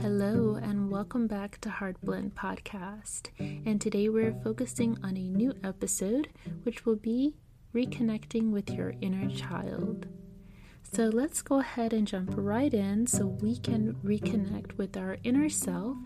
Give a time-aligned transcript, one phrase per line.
[0.00, 3.30] Hello, and welcome back to Heart Blend Podcast.
[3.38, 6.28] And today we're focusing on a new episode,
[6.62, 7.34] which will be
[7.74, 10.06] reconnecting with your inner child.
[10.84, 15.48] So let's go ahead and jump right in so we can reconnect with our inner
[15.48, 15.96] self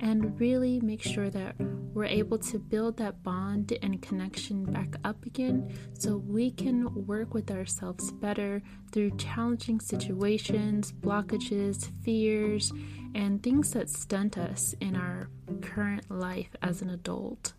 [0.00, 1.54] and really make sure that
[1.96, 7.32] we're able to build that bond and connection back up again so we can work
[7.32, 12.72] with ourselves better through challenging situations, blockages, fears,
[13.14, 15.30] and things that stunt us in our
[15.62, 17.54] current life as an adult.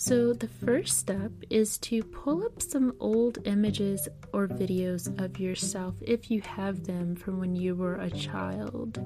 [0.00, 5.94] So, the first step is to pull up some old images or videos of yourself
[6.00, 8.98] if you have them from when you were a child.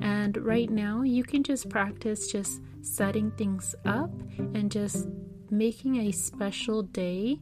[0.00, 5.08] And right now, you can just practice just setting things up and just
[5.48, 7.40] making a special day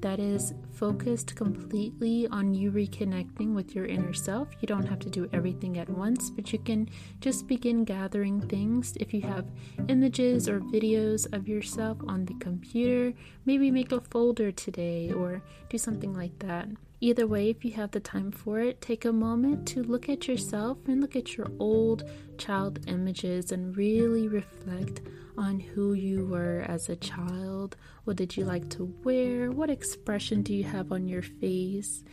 [0.00, 4.48] that is focused completely on you reconnecting with your inner self.
[4.60, 6.88] You don't have to do everything at once, but you can
[7.20, 8.94] just begin gathering things.
[8.98, 9.46] If you have
[9.88, 15.78] images or videos of yourself on the computer, maybe make a folder today or do
[15.78, 16.68] something like that.
[17.02, 20.28] Either way, if you have the time for it, take a moment to look at
[20.28, 22.04] yourself and look at your old
[22.36, 25.00] child images and really reflect
[25.38, 27.74] on who you were as a child.
[28.04, 29.50] What did you like to wear?
[29.50, 32.04] What expression do you have on your face?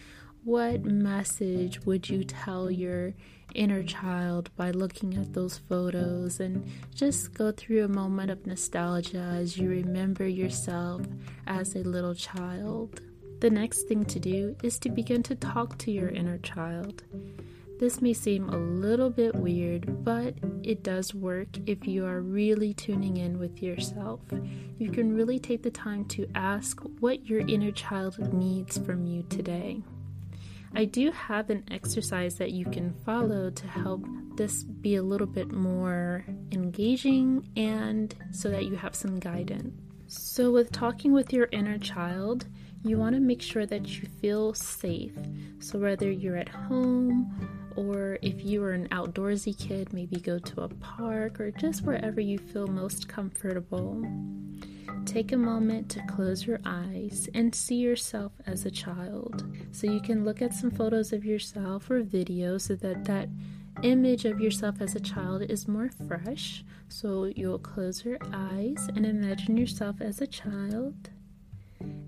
[0.46, 3.14] What message would you tell your
[3.56, 6.66] inner child by looking at those photos and
[6.96, 11.02] just go through a moment of nostalgia as you remember yourself
[11.46, 13.02] as a little child?
[13.40, 17.04] The next thing to do is to begin to talk to your inner child.
[17.80, 20.34] This may seem a little bit weird, but
[20.64, 24.22] it does work if you are really tuning in with yourself.
[24.80, 29.22] You can really take the time to ask what your inner child needs from you
[29.30, 29.84] today.
[30.74, 34.04] I do have an exercise that you can follow to help
[34.36, 39.80] this be a little bit more engaging and so that you have some guidance.
[40.08, 42.46] So, with talking with your inner child,
[42.88, 45.14] you want to make sure that you feel safe.
[45.60, 50.62] So, whether you're at home or if you are an outdoorsy kid, maybe go to
[50.62, 54.04] a park or just wherever you feel most comfortable.
[55.06, 59.46] Take a moment to close your eyes and see yourself as a child.
[59.72, 63.30] So you can look at some photos of yourself or videos so that that
[63.84, 66.64] image of yourself as a child is more fresh.
[66.90, 71.10] So you'll close your eyes and imagine yourself as a child.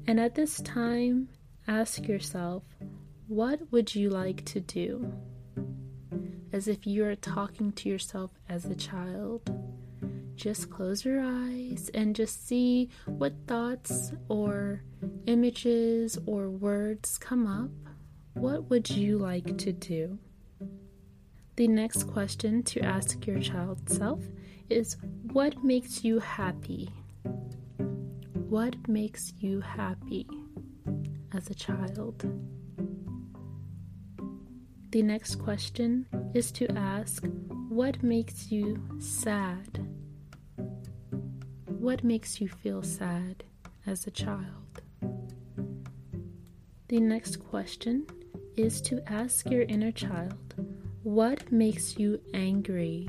[0.09, 1.29] And at this time,
[1.67, 2.63] ask yourself,
[3.27, 5.13] what would you like to do?
[6.51, 9.47] As if you are talking to yourself as a child.
[10.33, 14.81] Just close your eyes and just see what thoughts or
[15.27, 17.69] images or words come up.
[18.33, 20.17] What would you like to do?
[21.55, 24.23] The next question to ask your child self
[24.71, 24.97] is
[25.31, 26.89] What makes you happy?
[28.49, 30.27] What makes you happy
[31.35, 32.25] as a child?
[34.89, 37.23] The next question is to ask
[37.69, 39.87] What makes you sad?
[41.67, 43.43] What makes you feel sad
[43.85, 44.81] as a child?
[46.87, 48.07] The next question
[48.57, 50.55] is to ask your inner child
[51.03, 53.07] What makes you angry?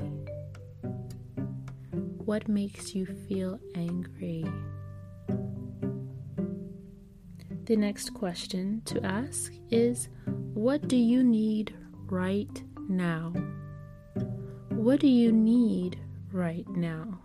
[2.25, 4.45] What makes you feel angry?
[7.65, 11.75] The next question to ask is What do you need
[12.07, 13.33] right now?
[14.69, 15.99] What do you need
[16.31, 17.19] right now?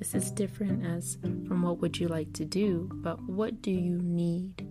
[0.00, 3.98] This is different as from what would you like to do, but what do you
[4.02, 4.66] need?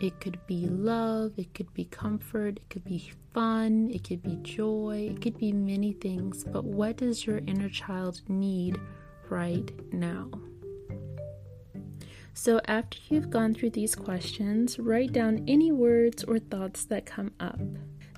[0.00, 4.36] It could be love, it could be comfort, it could be fun, it could be
[4.36, 8.80] joy, it could be many things, but what does your inner child need
[9.28, 10.30] right now?
[12.38, 17.32] So, after you've gone through these questions, write down any words or thoughts that come
[17.40, 17.58] up.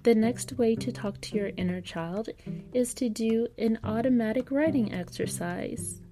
[0.02, 2.28] The next way to talk to your inner child
[2.74, 6.02] is to do an automatic writing exercise.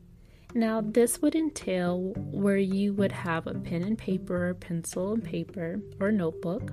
[0.55, 5.25] Now, this would entail where you would have a pen and paper, or pencil and
[5.25, 6.71] paper, or notebook,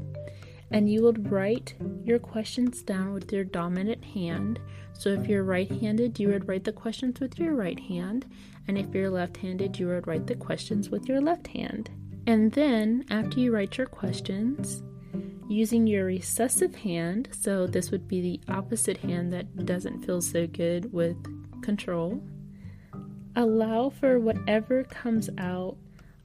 [0.74, 4.60] and you would write your questions down with your dominant hand.
[4.92, 8.26] So, if you're right handed, you would write the questions with your right hand,
[8.68, 11.90] and if you're left handed, you would write the questions with your left hand.
[12.26, 14.82] And then, after you write your questions,
[15.48, 20.48] using your recessive hand, so this would be the opposite hand that doesn't feel so
[20.48, 21.18] good with
[21.62, 22.24] control,
[23.36, 25.78] allow for whatever comes out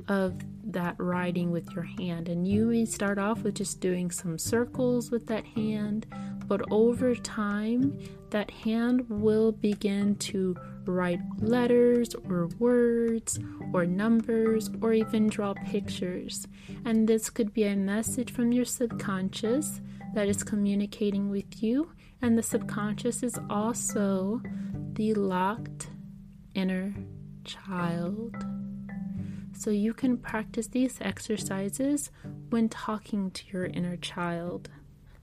[0.09, 0.35] of
[0.69, 2.29] that writing with your hand.
[2.29, 6.07] And you may start off with just doing some circles with that hand,
[6.47, 7.99] but over time,
[8.31, 13.39] that hand will begin to write letters or words
[13.73, 16.47] or numbers or even draw pictures.
[16.85, 19.81] And this could be a message from your subconscious
[20.15, 21.93] that is communicating with you.
[22.23, 24.41] And the subconscious is also
[24.93, 25.89] the locked
[26.55, 26.95] inner
[27.45, 28.35] child.
[29.59, 32.13] So you can practice these exercises
[32.51, 34.71] when talking to your inner child.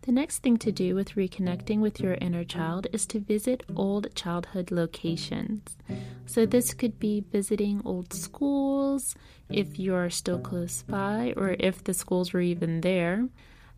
[0.02, 4.14] The next thing to do with reconnecting with your inner child is to visit old
[4.14, 5.78] childhood locations.
[6.26, 9.16] So, this could be visiting old schools
[9.50, 13.30] if you're still close by, or if the schools were even there,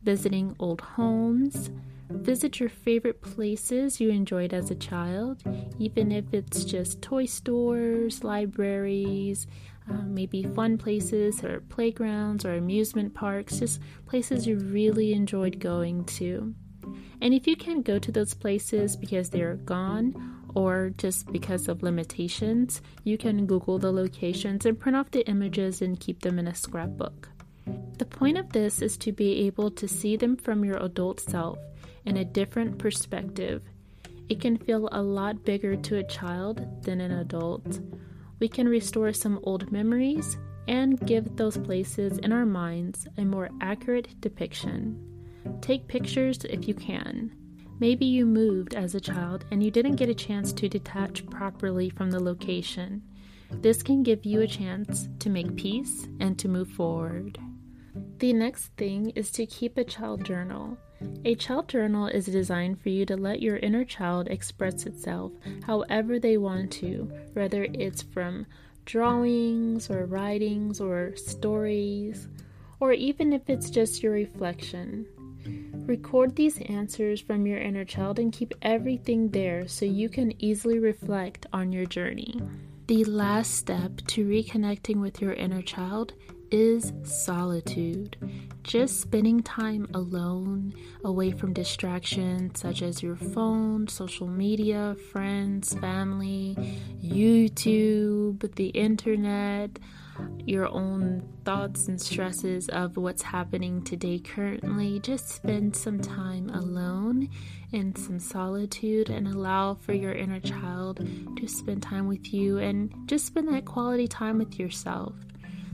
[0.02, 1.70] visiting old homes.
[2.10, 5.44] Visit your favorite places you enjoyed as a child,
[5.78, 9.46] even if it's just toy stores, libraries,
[9.90, 16.06] uh, maybe fun places or playgrounds or amusement parks, just places you really enjoyed going
[16.06, 16.54] to.
[17.22, 21.84] And if you can't go to those places because they're gone or just because of
[21.84, 26.48] limitations, you can Google the locations and print off the images and keep them in
[26.48, 27.30] a scrapbook.
[27.98, 31.60] The point of this is to be able to see them from your adult self
[32.06, 33.64] in a different perspective.
[34.30, 37.80] It can feel a lot bigger to a child than an adult
[38.40, 40.38] we can restore some old memories
[40.68, 45.02] and give those places in our minds a more accurate depiction.
[45.62, 47.32] Take pictures if you can.
[47.80, 51.90] Maybe you moved as a child and you didn't get a chance to detach properly
[51.90, 53.04] from the location.
[53.52, 57.40] This can give you a chance to make peace and to move forward.
[58.18, 60.78] The next thing is to keep a child journal.
[61.26, 65.32] A child journal is designed for you to let your inner child express itself
[65.66, 68.46] however they want to, whether it's from
[68.86, 72.28] drawings or writings or stories,
[72.80, 75.06] or even if it's just your reflection.
[75.86, 80.80] Record these answers from your inner child and keep everything there so you can easily
[80.80, 82.42] reflect on your journey.
[82.88, 86.14] The last step to reconnecting with your inner child
[86.52, 88.18] is solitude.
[88.64, 90.74] Just spending time alone,
[91.04, 96.56] away from distractions such as your phone, social media, friends, family,
[97.02, 99.80] YouTube, the internet,
[100.46, 105.00] your own thoughts and stresses of what's happening today currently.
[105.00, 107.30] Just spend some time alone
[107.72, 111.08] in some solitude and allow for your inner child
[111.38, 115.14] to spend time with you and just spend that quality time with yourself.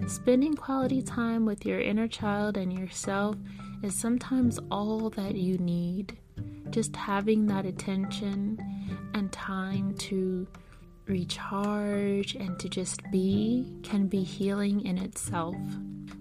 [0.08, 3.36] Spending quality time with your inner child and yourself
[3.82, 6.18] is sometimes all that you need.
[6.70, 8.58] Just having that attention
[9.14, 10.48] and time to
[11.06, 15.56] recharge and to just be can be healing in itself.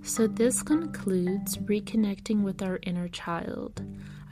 [0.03, 3.83] So, this concludes reconnecting with our inner child.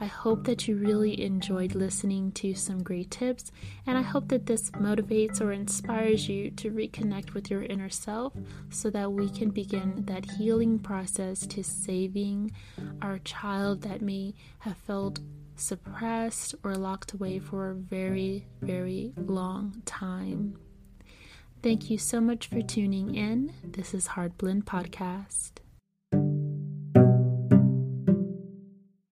[0.01, 3.51] I hope that you really enjoyed listening to some great tips,
[3.85, 8.33] and I hope that this motivates or inspires you to reconnect with your inner self
[8.71, 12.51] so that we can begin that healing process to saving
[13.03, 15.19] our child that may have felt
[15.55, 20.57] suppressed or locked away for a very, very long time.
[21.61, 23.53] Thank you so much for tuning in.
[23.63, 25.51] This is Heart Blend Podcast.